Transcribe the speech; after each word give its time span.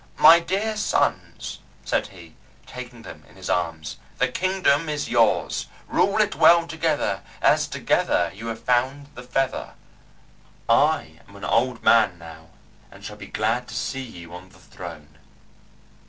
"My 0.17 0.39
dear 0.39 0.77
sons," 0.77 1.59
said 1.85 2.07
he, 2.07 2.33
taking 2.65 3.03
them 3.03 3.23
in 3.29 3.35
his 3.35 3.51
arms, 3.51 3.97
"the 4.17 4.29
kingdom 4.29 4.89
is 4.89 5.09
yours. 5.09 5.67
Rule 5.87 6.17
it 6.17 6.35
well 6.35 6.65
together, 6.65 7.21
as 7.39 7.67
together 7.67 8.31
you 8.33 8.47
have 8.47 8.63
found 8.63 9.09
the 9.13 9.21
Feather. 9.21 9.75
I 10.67 11.19
am 11.27 11.35
an 11.35 11.45
old 11.45 11.83
man 11.83 12.17
now, 12.17 12.49
and 12.89 13.05
shall 13.05 13.15
be 13.17 13.27
glad 13.27 13.67
to 13.67 13.75
see 13.75 14.01
you 14.01 14.33
on 14.33 14.49
the 14.49 14.57
throne." 14.57 15.19